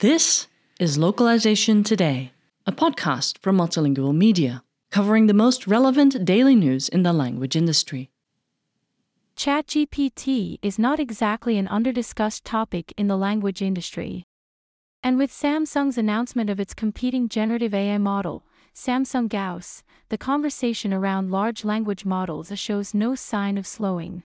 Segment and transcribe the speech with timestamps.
[0.00, 2.32] This is Localization Today,
[2.66, 8.10] a podcast from Multilingual Media, covering the most relevant daily news in the language industry.
[9.34, 14.26] ChatGPT is not exactly an under-discussed topic in the language industry.
[15.02, 18.44] And with Samsung's announcement of its competing generative AI model,
[18.74, 24.22] Samsung Gauss, the conversation around large language models shows no sign of slowing.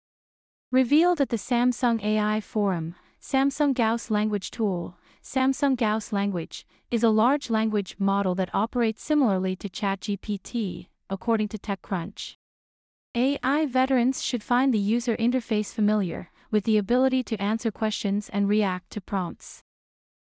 [0.72, 7.10] Revealed at the Samsung AI Forum, Samsung Gauss Language Tool, Samsung Gauss Language, is a
[7.10, 12.36] large language model that operates similarly to ChatGPT, according to TechCrunch.
[13.14, 18.48] AI veterans should find the user interface familiar, with the ability to answer questions and
[18.48, 19.62] react to prompts.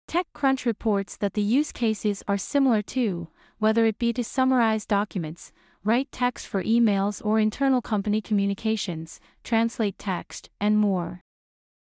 [0.08, 3.28] TechCrunch reports that the use cases are similar to,
[3.60, 5.52] whether it be to summarize documents,
[5.84, 11.22] write text for emails or internal company communications, translate text, and more.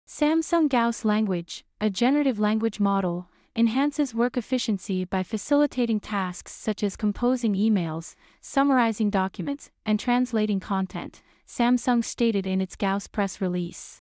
[0.07, 6.95] Samsung Gauss Language, a generative language model, enhances work efficiency by facilitating tasks such as
[6.95, 13.99] composing emails, summarizing documents, and translating content, Samsung stated in its Gauss press release.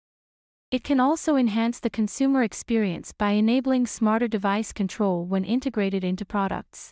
[0.73, 6.25] It can also enhance the consumer experience by enabling smarter device control when integrated into
[6.25, 6.91] products.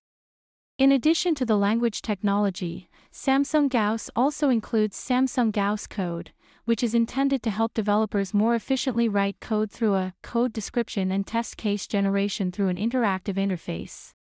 [0.77, 6.33] In addition to the language technology, Samsung Gauss also includes Samsung Gauss Code,
[6.65, 11.25] which is intended to help developers more efficiently write code through a code description and
[11.25, 14.11] test case generation through an interactive interface.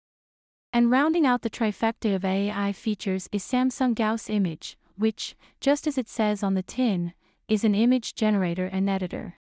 [0.73, 5.99] And rounding out the trifecta of AI features is Samsung Gauss Image, which, just as
[5.99, 7.15] it says on the tin,
[7.49, 9.41] is an image generator and editor.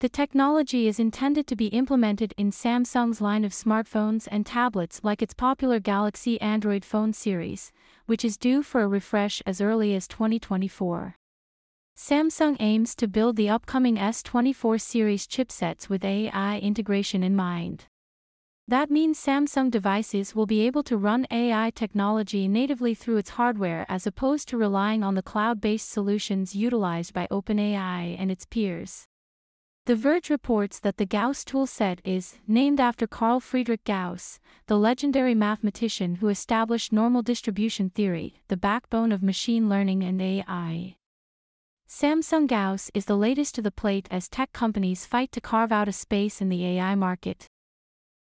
[0.00, 5.22] The technology is intended to be implemented in Samsung's line of smartphones and tablets like
[5.22, 7.72] its popular Galaxy Android phone series,
[8.06, 11.16] which is due for a refresh as early as 2024.
[11.96, 17.86] Samsung aims to build the upcoming S24 series chipsets with AI integration in mind.
[18.68, 23.84] That means Samsung devices will be able to run AI technology natively through its hardware
[23.88, 29.08] as opposed to relying on the cloud based solutions utilized by OpenAI and its peers.
[29.88, 35.34] The Verge reports that the Gauss toolset is named after Carl Friedrich Gauss, the legendary
[35.34, 40.96] mathematician who established normal distribution theory, the backbone of machine learning and AI.
[41.88, 45.88] Samsung Gauss is the latest to the plate as tech companies fight to carve out
[45.88, 47.46] a space in the AI market.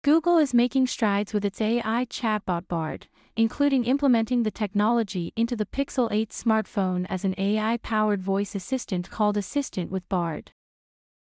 [0.03, 5.65] Google is making strides with its AI chatbot Bard, including implementing the technology into the
[5.65, 10.51] Pixel 8 smartphone as an AI powered voice assistant called Assistant with Bard.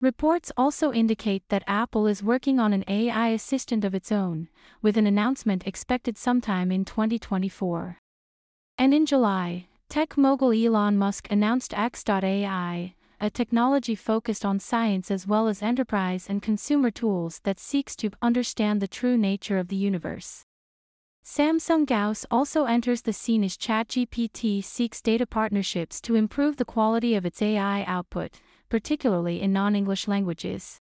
[0.04, 4.48] Reports also indicate that Apple is working on an AI assistant of its own,
[4.82, 7.96] with an announcement expected sometime in 2024.
[8.76, 15.26] And in July, Tech mogul Elon Musk announced X.AI, a technology focused on science as
[15.26, 19.76] well as enterprise and consumer tools that seeks to understand the true nature of the
[19.76, 20.44] universe.
[21.24, 27.14] Samsung Gauss also enters the scene as ChatGPT seeks data partnerships to improve the quality
[27.14, 28.38] of its AI output,
[28.74, 30.80] particularly in non English languages.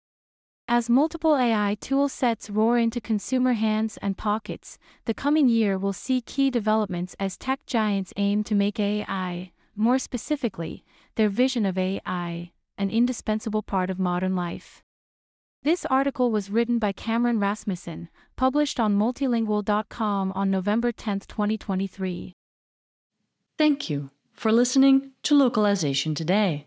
[0.67, 5.93] As multiple AI tool sets roar into consumer hands and pockets, the coming year will
[5.93, 10.83] see key developments as tech giants aim to make AI, more specifically,
[11.17, 14.83] their vision of AI, an indispensable part of modern life.
[15.63, 22.33] This article was written by Cameron Rasmussen, published on multilingual.com on November 10, 2023.
[23.59, 26.67] Thank you for listening to Localization Today.